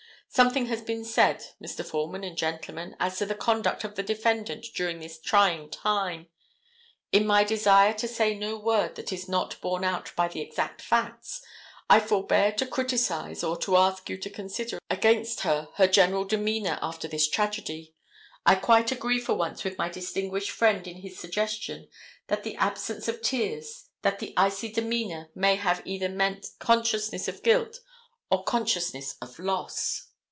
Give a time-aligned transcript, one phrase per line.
[0.33, 1.85] Something has been said, Mr.
[1.85, 6.29] Foreman and gentlemen, as to the conduct of the defendant during this trying time.
[7.11, 10.81] In my desire to say no word that is not borne out by the exact
[10.81, 11.41] facts,
[11.89, 16.79] I forbear to criticise or to ask you to consider against her her general demeanor
[16.81, 17.93] after this tragedy.
[18.45, 21.89] I quite agree for once with my distinguished friend in his suggestion
[22.27, 27.43] that the absence of tears, that the icy demeanor may have either meant consciousness of
[27.43, 27.81] guilt
[28.29, 30.07] or consciousness of loss.